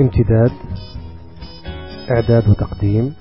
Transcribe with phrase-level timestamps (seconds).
[0.00, 0.50] امتداد
[2.10, 3.14] إعداد وتقديم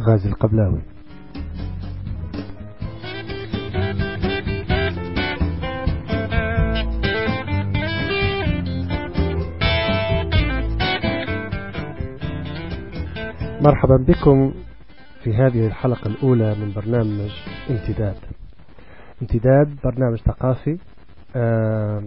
[0.00, 0.82] غازي القبلاوي.
[13.60, 14.54] مرحبا بكم
[15.22, 17.30] في هذه الحلقة الأولى من برنامج
[17.70, 18.16] امتداد.
[19.22, 20.78] امتداد برنامج ثقافي
[21.36, 22.02] آه،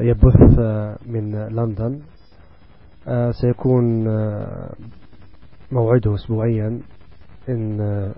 [0.00, 0.58] يبث
[1.06, 2.00] من لندن.
[3.08, 4.72] آه، سيكون آه،
[5.72, 6.80] موعده أسبوعيا
[7.48, 8.12] إن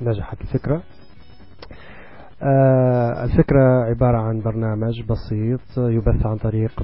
[0.00, 0.82] نجحت الفكرة.
[3.24, 6.82] الفكرة عبارة عن برنامج بسيط يبث عن طريق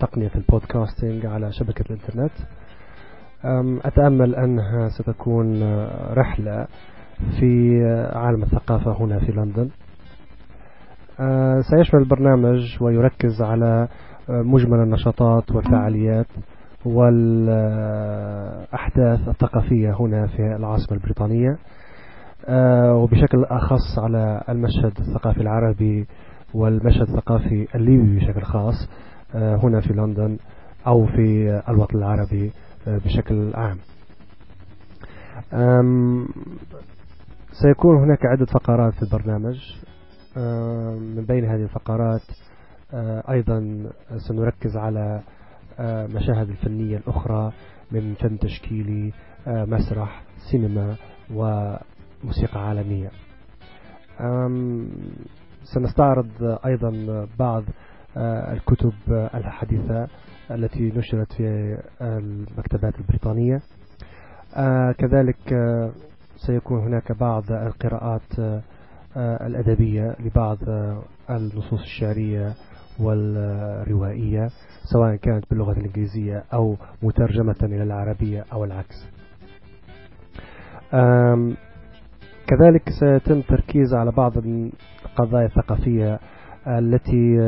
[0.00, 2.32] تقنية البودكاستنج على شبكة الإنترنت.
[3.86, 5.62] أتأمل أنها ستكون
[6.12, 6.66] رحلة
[7.40, 7.80] في
[8.12, 9.70] عالم الثقافة هنا في لندن.
[11.60, 13.88] سيشمل البرنامج ويركز على
[14.28, 16.26] مجمل النشاطات والفعاليات
[16.84, 17.68] والأحداث
[19.28, 21.58] الثقافية هنا في العاصمة البريطانية
[22.92, 26.06] وبشكل أخص على المشهد الثقافي العربي
[26.54, 28.88] والمشهد الثقافي الليبي بشكل خاص
[29.34, 30.36] هنا في لندن
[30.86, 32.52] أو في الوطن العربي
[32.86, 33.76] بشكل عام.
[37.62, 39.56] سيكون هناك عدة فقرات في البرنامج.
[40.36, 42.22] من بين هذه الفقرات
[43.30, 43.86] أيضا
[44.28, 45.20] سنركز على
[46.14, 47.52] مشاهد الفنية الأخرى
[47.92, 49.12] من فن تشكيلي
[49.46, 50.96] مسرح سينما
[51.34, 53.10] وموسيقى عالمية.
[55.74, 57.62] سنستعرض أيضا بعض
[58.52, 58.92] الكتب
[59.34, 60.08] الحديثة
[60.50, 63.62] التي نشرت في المكتبات البريطانية.
[64.98, 65.54] كذلك
[66.36, 68.62] سيكون هناك بعض القراءات
[69.16, 70.58] الأدبية لبعض
[71.30, 72.54] النصوص الشعرية
[73.00, 74.48] والروائية
[74.92, 79.08] سواء كانت باللغة الإنجليزية أو مترجمة إلى العربية أو العكس.
[82.46, 86.18] كذلك سيتم تركيز على بعض القضايا الثقافية
[86.66, 87.38] التي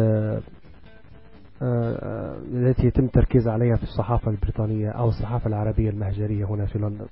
[2.53, 7.06] التي يتم التركيز عليها في الصحافة البريطانية أو الصحافة العربية المهجرية هنا في لندن.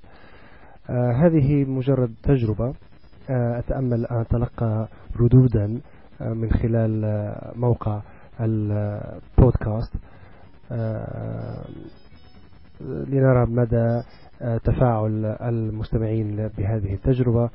[1.22, 2.74] هذه مجرد تجربة.
[3.30, 4.88] أتأمل أن أتلقى
[5.20, 5.80] ردودا
[6.20, 7.04] من خلال
[7.56, 8.00] موقع
[8.40, 9.94] البودكاست.
[12.80, 14.02] لنرى مدى
[14.64, 17.50] تفاعل المستمعين بهذه التجربة.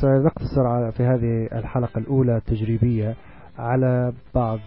[0.00, 3.14] سنقتصر في هذه الحلقة الأولى التجريبية
[3.58, 4.58] على بعض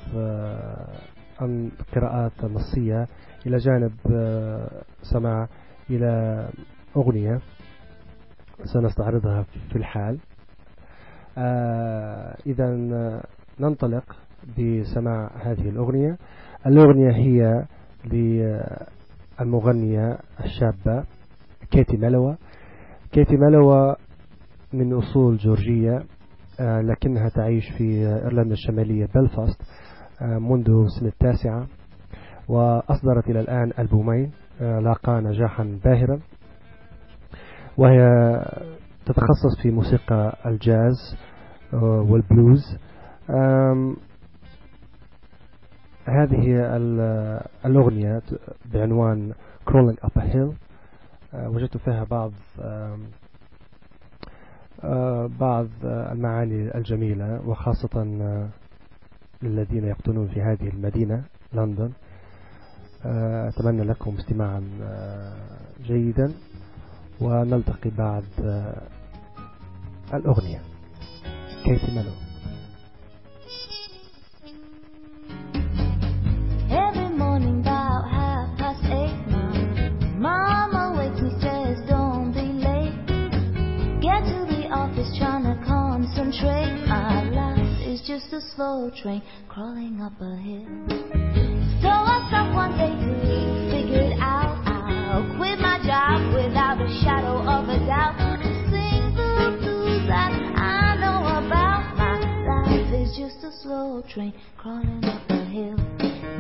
[1.41, 3.07] القراءات النصية.
[3.45, 3.91] إلى جانب
[5.01, 5.47] سماع
[5.89, 6.45] إلى
[6.97, 7.39] أغنية.
[8.63, 10.19] سنستعرضها في الحال.
[12.47, 12.75] إذا
[13.59, 14.15] ننطلق
[14.57, 16.17] بسماع هذه الأغنية.
[16.65, 17.65] الأغنية هي
[19.39, 21.03] للمغنية الشابة
[21.71, 22.37] كيتي ملوى.
[23.11, 23.95] كيتي ملوى
[24.73, 26.03] من أصول جورجية
[26.59, 29.61] لكنها تعيش في إيرلندا الشمالية بلفاست
[30.21, 31.67] منذ سنة التاسعة
[32.47, 36.19] وأصدرت إلى الآن ألبومين لاقى نجاحا باهرا.
[37.81, 37.99] وهي
[39.05, 41.17] تتخصص في موسيقى الجاز
[41.73, 42.77] والبلوز.
[46.05, 46.75] هذه
[47.65, 48.21] الأغنية
[48.73, 49.33] بعنوان
[49.69, 50.53] Crawling Up a Hill.
[51.33, 52.31] وجدت فيها بعض
[55.39, 58.03] بعض المعاني الجميلة وخاصة
[59.41, 61.91] للذين يقطنون في هذه المدينة لندن.
[63.05, 64.63] أتمنى لكم استماعا
[65.83, 66.31] جيدا.
[67.20, 68.24] ونلتقي بعد
[70.14, 70.60] الأغنية
[71.64, 72.12] كيف ملو
[76.68, 79.16] Every morning about half past eight,
[80.18, 82.94] my mama wakes me, says don't be late.
[84.02, 86.86] Get to the office trying to concentrate.
[86.88, 90.66] My life is just a slow train crawling up a hill.
[91.82, 94.69] So I stopped one day to figure it out.
[95.11, 98.15] I'll quit my job without a shadow of a doubt.
[98.15, 101.97] To sing the blues that I know about.
[101.99, 102.15] My
[102.47, 105.75] life is just a slow train crawling up a hill.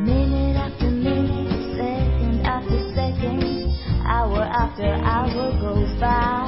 [0.07, 3.75] Minute after minute, second after second,
[4.07, 6.47] hour after hour goes by.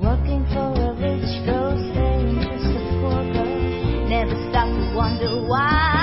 [0.00, 4.08] Working for a rich girl, staying just a poor girl.
[4.08, 6.01] Never stop to wonder why.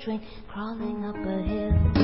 [0.00, 1.99] Train crawling up a hill.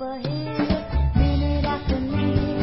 [0.00, 2.61] Over here, minute after minute,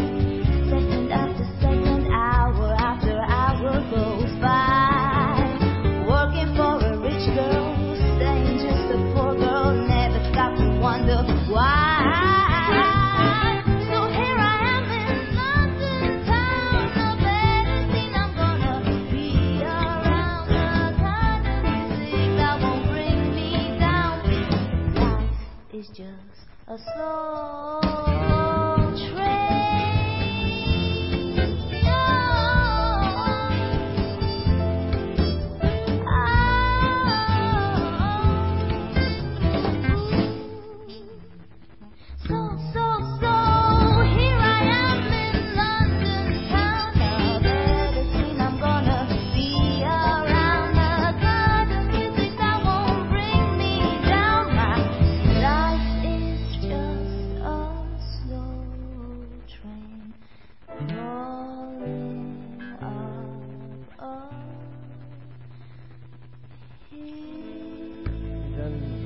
[26.70, 27.69] 啊，是哦。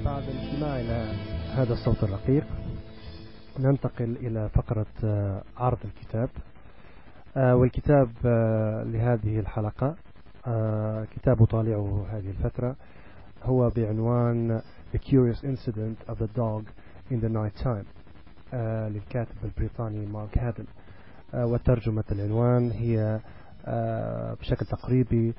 [0.05, 1.13] بعد الاستماع إلى
[1.55, 2.43] هذا الصوت الرقيق
[3.59, 6.29] ننتقل إلى فقرة آه، عرض الكتاب.
[7.37, 9.95] آه، والكتاب آه، لهذه الحلقة
[11.15, 12.75] كتاب أطالعه هذه الفترة.
[13.43, 14.61] هو بعنوان
[14.95, 16.63] The Curious Incident of the Dog
[17.11, 17.85] in the Night Time
[18.89, 20.82] للكاتب البريطاني مارك هادن آه،
[21.33, 23.19] وترجمة العنوان هي
[23.65, 25.33] آه، بشكل تقريبي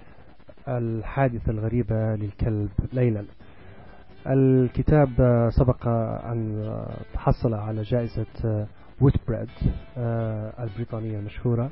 [0.69, 3.25] الحادثة الغريبة للكلب ليلا.
[4.27, 5.87] الكتاب آه، سبق
[6.27, 8.67] أن آه، تحصل على جائزة آه،
[9.01, 9.49] ووتبريد
[9.99, 11.71] آه، البريطانية المشهورة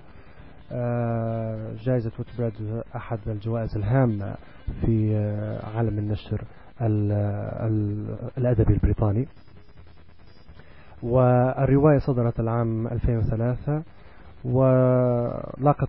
[0.72, 4.34] آه، جائزة ووتبريد أحد الجوائز الهامة
[4.80, 6.44] في آه، عالم النشر
[6.80, 7.12] ال-
[7.66, 9.28] ال- الأدبي البريطاني.
[11.02, 13.82] والرواية صدرت العام 2003
[14.44, 15.88] ولاقت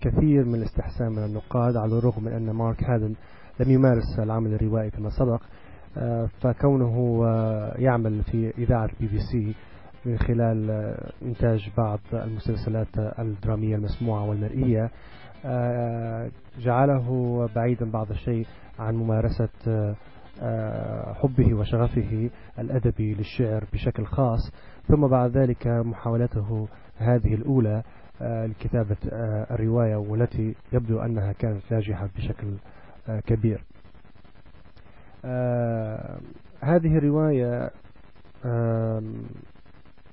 [0.00, 3.14] كثير من الاستحسان من النقاد على الرغم من أن مارك هادن
[3.60, 5.42] لم يمارس العمل الروائي فيما سبق
[5.96, 9.54] آه، فكونه آه، يعمل في إذاعة بي بي سي
[10.04, 14.90] من خلال آه، إنتاج بعض المسلسلات الدرامية المسموعة والمرئية
[16.58, 18.46] جعله بعيدا بعض الشيء
[18.78, 19.48] عن ممارسة
[21.14, 24.52] حبه وشغفه الأدبي للشعر بشكل خاص.
[24.88, 26.68] ثم بعد ذلك محاولته
[26.98, 27.82] هذه الأولى
[28.22, 32.56] آه، لكتابة آه، الرواية والتي يبدو أنها كانت ناجحة بشكل
[33.08, 33.64] آه، كبير.
[35.24, 36.18] آه،
[36.60, 37.70] هذه الرواية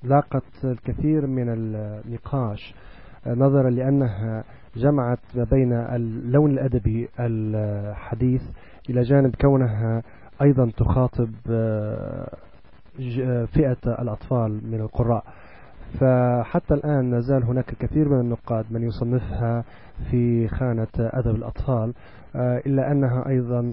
[0.02, 2.74] لاقت الكثير من النقاش
[3.26, 4.44] آه، نظرا لأنها
[4.76, 8.42] جمعت ما بين اللون الأدبي الحديث
[8.90, 10.02] إلى جانب كونها
[10.42, 12.36] أيضا تخاطب آه،
[12.98, 15.24] ج- فئة الأطفال من القراء.
[16.00, 19.64] فحتى الآن لا زال هناك الكثير من النقاد من يصنفها
[20.10, 21.92] في خانة أدب الأطفال
[22.36, 23.72] آه، إلا أنها أيضا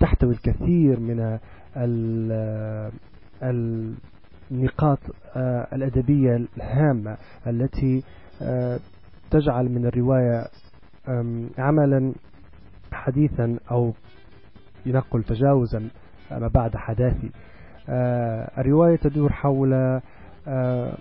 [0.00, 1.38] تحتوي الكثير من
[1.76, 2.92] ال-
[4.50, 4.98] النقاط
[5.36, 7.16] آه، الأدبية الهامة
[7.46, 8.02] التي
[8.42, 8.78] آه،
[9.30, 10.46] تجعل من الرواية
[11.58, 12.12] عملا
[12.92, 13.92] حديثا أو
[14.86, 15.88] ينقل تجاوزا.
[16.30, 17.30] ما بعد حداثي.
[17.88, 19.72] آه، الرواية تدور حول
[20.48, 20.92] آه،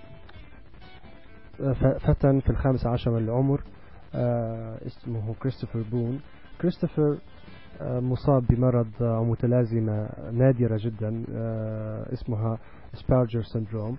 [1.57, 3.61] ف- فتى في الخامس عشر من العمر
[4.15, 6.19] آه، اسمه كريستوفر بون
[6.61, 7.17] كريستوفر
[7.81, 12.57] آه، مصاب بمرض متلازمة نادرة جدا آه، اسمها
[12.93, 13.97] Asperger syndrome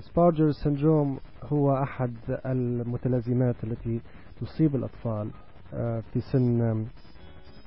[0.00, 2.12] Asperger syndrome هو أحد
[2.46, 4.00] المتلازمات التي
[4.40, 5.30] تصيب الأطفال
[5.74, 6.86] آه، في سن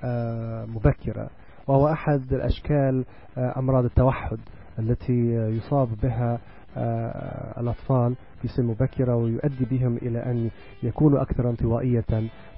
[0.03, 1.29] آه، مبكرة.
[1.67, 3.05] وهو أحد الأشكال
[3.37, 4.37] آه، أمراض التوحد
[4.79, 6.39] التي يصاب بها
[6.77, 10.49] آه، الأطفال في سن مبكرة ويؤدي بهم إلى أن
[10.83, 12.05] يكونوا أكثر انطوائية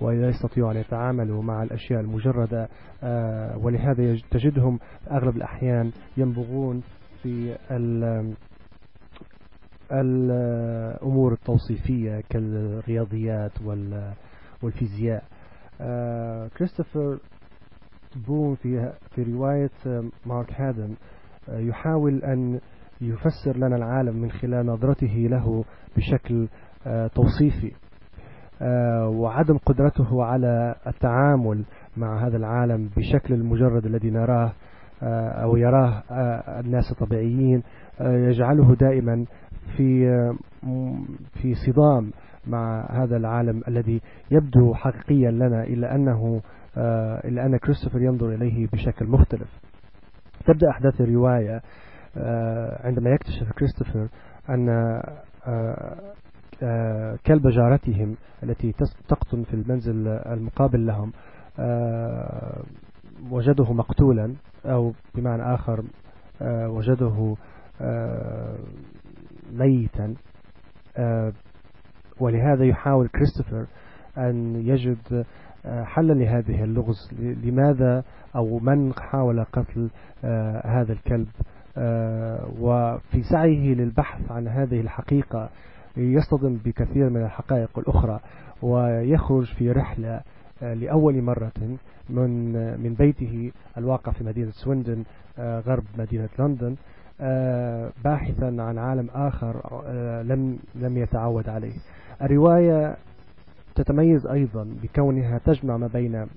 [0.01, 2.69] ولا يستطيعوا أن يتعاملوا مع الأشياء المجردة
[3.03, 4.79] آه، ولهذا تجدهم
[5.11, 6.81] أغلب الأحيان ينبغون
[7.23, 8.33] في ال-
[9.91, 14.13] الأمور التوصيفية كالرياضيات وال-
[14.63, 15.23] والفيزياء.
[16.57, 17.19] كريستوفر
[18.15, 20.95] بون في في رواية آه، مارك هادن
[21.49, 22.59] آه، يحاول أن
[23.01, 25.63] يفسر لنا العالم من خلال نظرته له
[25.97, 26.47] بشكل
[26.87, 27.71] آه، توصيفي.
[29.05, 31.65] وعدم قدرته على التعامل
[31.97, 34.53] مع هذا العالم بشكل المجرد الذي نراه
[35.43, 36.03] أو يراه
[36.59, 37.63] الناس الطبيعيين
[38.01, 39.25] يجعله دائما
[39.77, 40.09] في
[41.33, 42.11] في صدام
[42.47, 44.01] مع هذا العالم الذي
[44.31, 46.41] يبدو حقيقيا لنا إلا أنه
[46.77, 49.49] إلا أن كريستوفر ينظر إليه بشكل مختلف.
[50.45, 51.61] تبدأ أحداث الرواية
[52.83, 54.07] عندما يكتشف كريستوفر
[54.49, 54.67] أن
[57.25, 58.71] كلب جارتهم التي
[59.07, 61.11] تقطن في المنزل المقابل لهم
[63.31, 64.35] وجده مقتولا
[64.65, 65.83] أو بمعنى آخر
[66.41, 67.35] وجده
[69.53, 70.15] ميتا
[72.19, 73.65] ولهذا يحاول كريستوفر
[74.17, 75.25] أن يجد
[75.65, 77.11] آه، حلا لهذه اللغز.
[77.19, 78.03] لماذا
[78.35, 79.89] أو من حاول قتل
[80.23, 81.27] آه، هذا الكلب؟
[81.77, 85.49] آه، وفي سعيه للبحث عن هذه الحقيقة
[85.97, 88.19] يصطدم بكثير من الحقائق الأخرى
[88.61, 90.21] ويخرج في رحلة
[90.61, 91.77] لأول مرة
[92.09, 95.03] من من بيته الواقع في مدينة سويندن
[95.39, 96.75] غرب مدينة لندن
[98.03, 99.81] باحثا عن عالم آخر
[100.23, 101.73] لم لم يتعود عليه.
[102.21, 102.97] الرواية
[103.79, 106.27] تتميز أيضا بكونها تجمع ما بين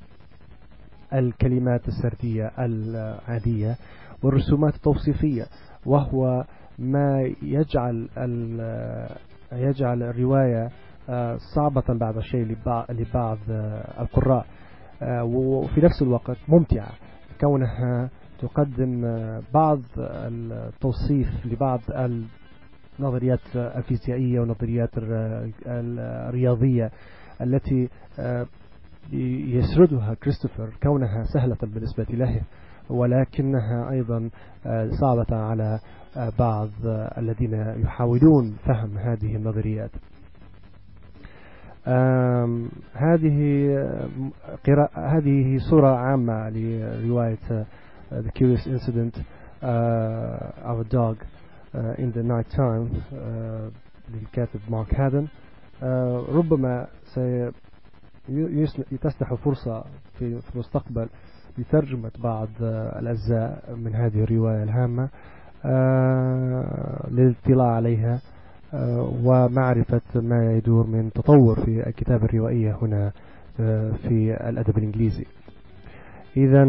[1.15, 3.77] الكلمات السردية العادية
[4.23, 5.47] والرسومات التوصيفية
[5.87, 6.45] وهو
[6.79, 8.09] ما يجعل
[9.53, 10.71] يجعل الرواية
[11.09, 12.57] آه، صعبة بعض الشيء
[12.91, 14.47] لبعض آه، القراء
[15.03, 16.91] آه، وفي نفس الوقت ممتعة.
[17.41, 19.03] كونها تقدم
[19.55, 21.81] بعض التوصيف لبعض
[23.01, 24.91] النظريات الفيزيائية والنظريات
[25.67, 26.91] الرياضية
[27.43, 28.47] التي آه،
[29.13, 32.41] يسردها كريستوفر كونها سهلة بالنسبة له
[32.91, 34.31] ولكنها أيضا
[34.67, 35.79] آه، صعبة على
[36.17, 36.69] آه، بعض
[37.19, 39.91] الذين يحاولون فهم هذه النظريات.
[42.95, 43.39] هذه
[44.95, 47.67] هذه صورة عامة لرواية
[48.13, 49.17] The Curious Incident
[49.63, 51.17] of a Dog
[51.99, 52.89] in the Night Time
[54.15, 55.27] للكاتب مارك هادن.
[56.29, 56.87] ربما
[58.25, 59.85] سيتسنح فرصة
[60.19, 61.09] في المستقبل
[61.59, 62.49] لترجمة بعض
[62.99, 65.09] الأجزاء من هذه الرواية الهامة
[65.65, 68.21] آه، للاطلاع عليها
[68.75, 73.13] آه، ومعرفة ما يدور من تطور في الكتابة الروائية هنا
[73.61, 75.25] آه، في الأدب الإنجليزي.
[76.37, 76.65] إذا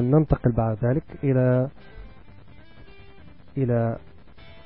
[0.00, 1.68] ننتقل بعد ذلك إلى
[3.56, 3.98] إلى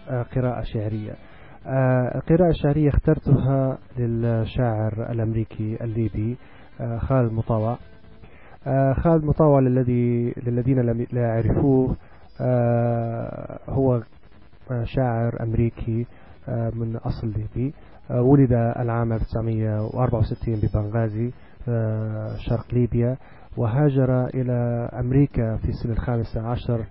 [0.08, 1.14] قراءة شعرية.
[1.68, 6.36] القراءة الشعرية اخترتها للشاعر الأمريكي الليبي
[6.80, 7.78] آه، خالد مطاوع
[8.66, 10.80] آه، خالد مطاوع للذي للذين
[11.12, 11.96] لا يعرفوه
[12.40, 14.02] آه، هو
[14.84, 16.06] شاعر أمريكي
[16.48, 17.74] من أصل ليبي.
[18.10, 21.30] ولد العام 1964 ببنغازي
[22.38, 23.16] شرق ليبيا
[23.56, 26.84] وهاجر إلى أمريكا في السنة الخامسة عشر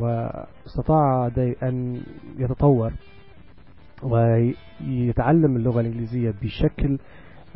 [0.00, 1.30] واستطاع
[1.62, 2.00] أن
[2.38, 2.92] يتطور.
[4.02, 6.98] ويتعلم اللغة الإنجليزية بشكل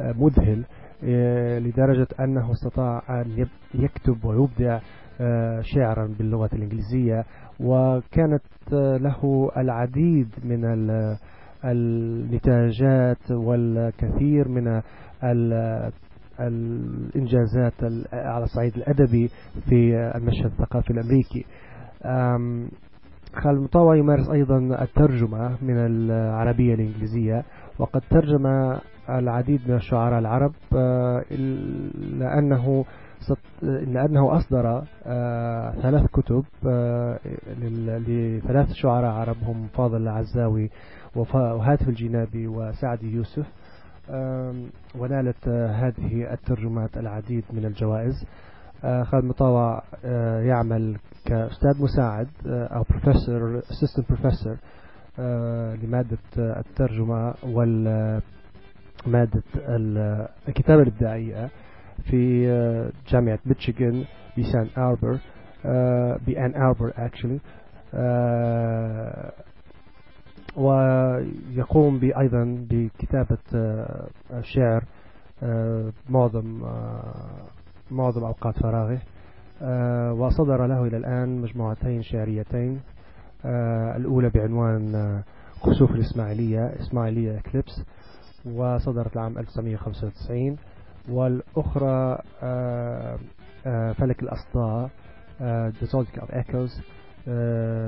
[0.01, 0.65] آه، مذهل
[1.05, 4.81] آه، لدرجة أنه استطاع أن يكتب ويبدع
[5.21, 7.25] آه، شعرا باللغة الإنجليزية.
[7.61, 10.65] وكانت له العديد من
[11.65, 14.83] النتاجات والكثير من
[16.41, 17.73] الإنجازات
[18.13, 19.29] على الصعيد الأدبي
[19.69, 21.45] في المشهد الثقافي الأمريكي.
[23.37, 27.45] خالد مطاوع يمارس أيضا الترجمة من العربية الإنجليزية
[27.79, 28.77] وقد ترجم
[29.09, 31.25] العديد من الشعراء العرب آه،
[31.95, 32.85] لأنه
[33.63, 37.19] لأنه أصدر آه، ثلاث كتب آه،
[37.99, 40.71] لثلاث شعراء عرب هم فاضل العزاوي
[41.17, 43.47] وهاتف الجنابي وسعد يوسف
[44.99, 48.27] ونالت هذه الترجمات العديد من الجوائز.
[48.83, 49.83] خالد مطاوع
[50.45, 54.57] يعمل كأستاذ مساعد آه، أو بروفيسور assistant بروفيسور
[55.19, 58.23] آه، لمادة الترجمة والمادة
[60.49, 61.51] الكتابة الإبداعية
[62.11, 64.05] في آه، جامعة ميشيغان
[64.39, 65.19] بسان أربر
[66.27, 67.41] بأن أربر actually
[70.57, 73.39] ويقوم أيضا بكتابة
[74.43, 74.85] شعر
[76.09, 76.63] معظم
[77.91, 78.99] معظم أوقات فراغه.
[79.63, 82.81] آه، وصدر له إلى الآن مجموعتين شعريتين.
[83.45, 85.23] آه، الأولى بعنوان آه،
[85.61, 87.83] خسوف الإسماعيلية إسماعيلية إكليبس
[88.45, 90.57] وصدرت العام 1995
[91.09, 92.19] والأخرى
[93.95, 94.91] فلك الأصداء
[95.81, 96.81] The Zodiac of Echoes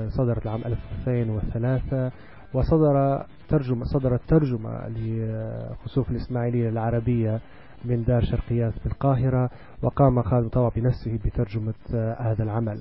[0.09, 2.11] صدرت العام 2003
[2.53, 7.39] وصدر ترجمة صدرت ترجمة لخسوف الإسماعيلية العربية
[7.85, 9.49] من دار شرقيات في القاهرة
[9.81, 12.79] وقام خالد مطوع بنفسه بترجمة آه، هذا العمل.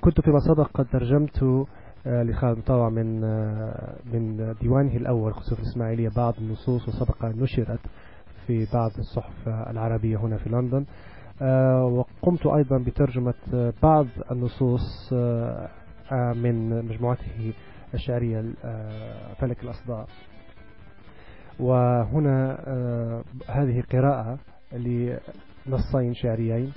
[0.00, 1.66] كنت فيما سبق قد ترجمت
[2.06, 7.80] آه، لخالد مطوع من آه، من ديوانه الأول خصوص الإسماعيلية بعض النصوص وسبق أن نشرت
[8.46, 10.84] في بعض الصحف العربية هنا في لندن.
[11.82, 13.34] وقمت أيضا بترجمة
[13.82, 15.12] بعض النصوص
[16.12, 17.52] من مجموعته
[17.94, 18.44] الشعرية
[19.38, 20.06] فلك الأصداء.
[21.60, 22.58] وهنا
[23.48, 24.38] هذه قراءة
[24.72, 26.72] لنصين شعريين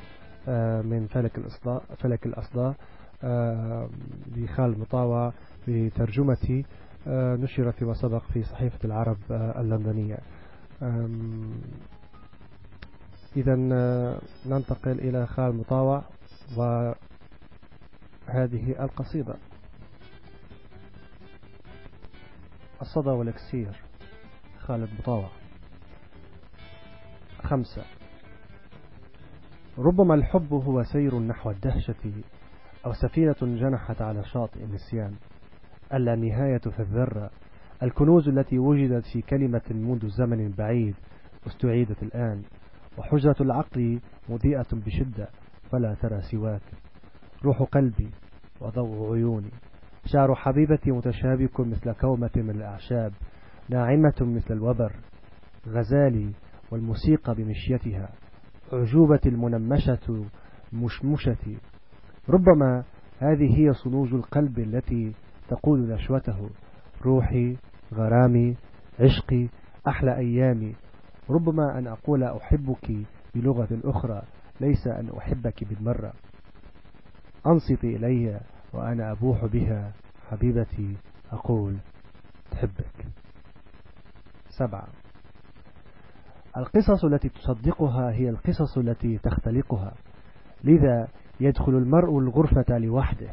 [0.84, 2.76] من فلك الأصداء فلك الأصداء
[4.36, 5.34] لخالد مطاوع
[5.68, 6.64] بترجمة
[7.08, 10.18] نشرت فيما سبق في صحيفة العرب اللندنية.
[13.38, 13.56] إذا
[14.46, 16.04] ننتقل إلى خال مطاوع
[16.58, 16.96] وهذه
[18.84, 19.36] القصيدة.
[22.82, 23.87] الصدى والأكسير.
[24.68, 25.30] خالد مطاوع
[27.44, 27.84] خمسة.
[29.78, 32.24] ربما الحب هو سير نحو الدهشة
[32.86, 35.16] أو سفينة جنحت على شاطئ النسيان.
[35.94, 37.30] ألا نهاية في الذرة.
[37.84, 40.96] الكنوز التي وجدت في كلمة منذ زمن بعيد
[41.48, 42.44] استعيدت الآن.
[42.98, 45.28] وحجرة العقل مضيئة بشدة.
[45.72, 46.62] فلا ترى سواك.
[47.46, 48.10] روح قلبي
[48.62, 49.52] وضوء عيوني.
[50.06, 53.14] شعر حبيبتي متشابك مثل كومة من الأعشاب.
[53.70, 54.92] ناعمة مثل الوبر
[55.68, 56.32] غزالي
[56.72, 58.10] والموسيقى بمشيتها
[58.74, 60.26] عجوبة المنمشة
[60.74, 61.58] مشمشة.
[62.30, 62.84] ربما
[63.20, 65.14] هذه هي صنوج القلب التي
[65.48, 66.50] تقود نشوته.
[67.06, 67.58] روحي
[67.94, 68.56] غرامي
[69.00, 69.48] عشقي
[69.88, 70.76] أحلى أيامي.
[71.30, 72.92] ربما أن أقول أحبك
[73.36, 74.22] بلغة أخرى
[74.62, 76.14] ليس أن أحبك بالمرة.
[77.48, 78.40] أنصتي إلي
[78.74, 79.92] وأنا أبوح بها.
[80.30, 80.98] حبيبتي
[81.32, 81.78] أقول
[82.52, 82.97] تحبك
[84.58, 84.88] سبعة.
[86.58, 89.94] القصص التي تصدقها هي القصص التي تختلقها.
[90.64, 91.08] لذا
[91.40, 93.30] يدخل المرء الغرفة لوحده.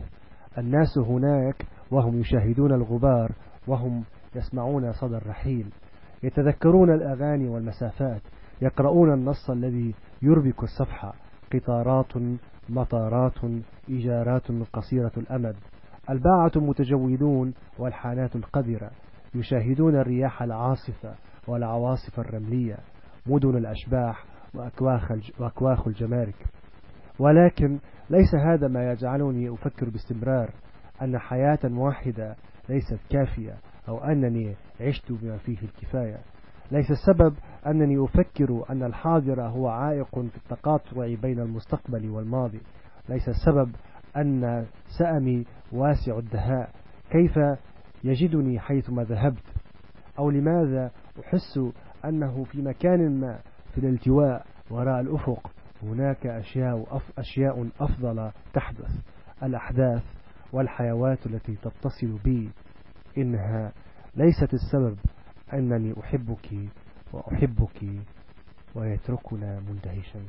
[0.58, 3.32] الناس هناك وهم يشاهدون الغبار
[3.66, 5.66] وهم يسمعون صدى الرحيل.
[6.22, 8.20] يتذكرون الأغاني والمسافات.
[8.62, 11.14] يقرؤون النص الذي يربك الصفحة
[11.52, 12.12] قطارات
[12.68, 13.44] مطارات
[13.88, 15.56] إيجارات قصيرة الأمد.
[16.10, 18.90] الباعة متجودون والحانات القذرة.
[19.34, 21.14] يشاهدون الرياح العاصفة
[21.48, 22.76] والعواصف الرملية
[23.26, 24.24] مدن الأشباح
[25.38, 26.46] وأكواخ الجمارك.
[27.18, 27.78] ولكن
[28.10, 30.50] ليس هذا ما يجعلني أفكر باستمرار
[31.02, 32.36] أن حياة واحدة
[32.68, 33.54] ليست كافية
[33.88, 36.18] أو أنني عشت بما فيه الكفاية.
[36.72, 37.34] ليس السبب
[37.66, 42.60] أنني أفكر أن الحاضر هو عائق في التقاطع بين المستقبل والماضي.
[43.08, 43.70] ليس السبب
[44.16, 44.66] أن
[44.98, 46.70] سأمي واسع الدهاء.
[47.10, 47.38] كيف
[48.04, 49.54] يجدني حيثما ذهبت
[50.18, 50.90] أو لماذا
[51.20, 51.60] أحس
[52.04, 53.40] أنه في مكان ما
[53.74, 55.50] في الالتواء وراء الأفق
[55.82, 58.90] هناك أشياء, أشياء أفضل تحدث
[59.42, 60.02] الأحداث
[60.52, 62.50] والحيوات التي تتصل بي
[63.18, 63.72] إنها
[64.16, 64.96] ليست السبب
[65.52, 66.54] أنني أحبك
[67.12, 67.84] وأحبك
[68.74, 70.26] ويتركنا مندهشين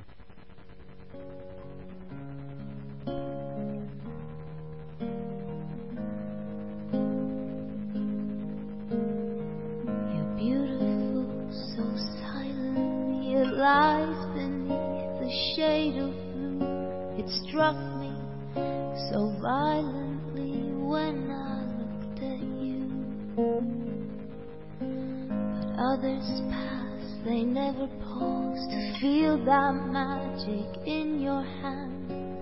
[27.65, 32.37] never pause to feel that magic in your hand.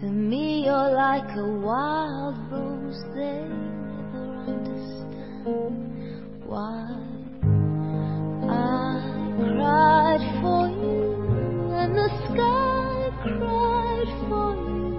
[0.00, 5.78] To me, you're like a wild rose, they never understand
[6.44, 6.90] why
[8.42, 8.90] I
[9.38, 11.04] cried for you,
[11.80, 14.90] and the sky cried for you.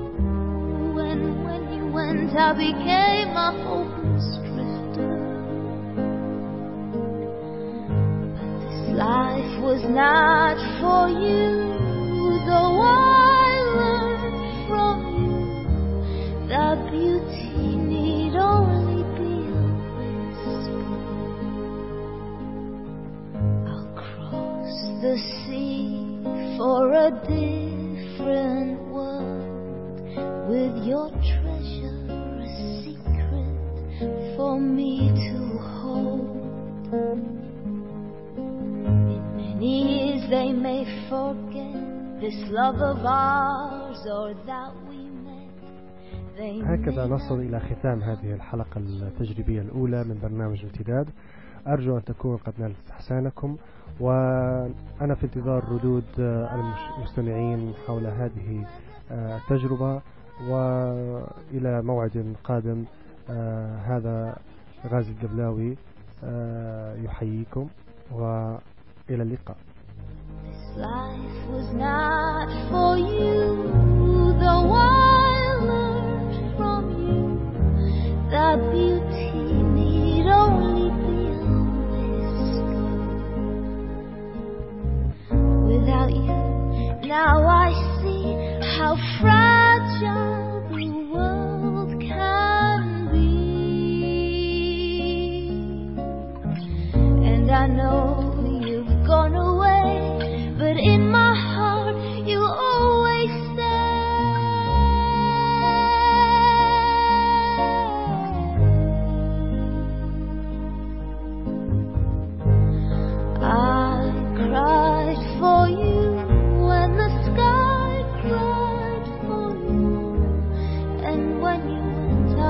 [0.96, 3.77] When, when you went, I became a hopeless
[42.22, 44.98] this love of ours or that we
[46.40, 51.10] هكذا نصل إلى ختام هذه الحلقة التجريبية الأولى من برنامج امتداد
[51.68, 53.58] أرجو أن تكون قد نالت استحسانكم
[54.00, 58.66] وأنا في انتظار ردود المستمعين حول هذه
[59.12, 60.02] التجربة
[60.50, 62.86] وإلى موعد قادم
[63.86, 64.38] هذا
[64.88, 65.78] غازي القبلاوي
[67.06, 67.68] يحييكم
[68.12, 68.60] وإلى
[69.24, 69.58] اللقاء.
[78.30, 78.87] that be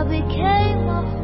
[0.08, 1.17] became a